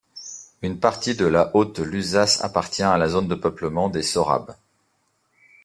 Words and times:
Une 0.63 0.79
partie 0.79 1.13
de 1.13 1.27
la 1.27 1.55
Haute 1.55 1.77
Lusace 1.77 2.43
appartient 2.43 2.81
à 2.81 2.97
la 2.97 3.07
zone 3.07 3.27
de 3.27 3.35
peuplement 3.35 3.87
des 3.87 4.01
Sorabes. 4.01 4.55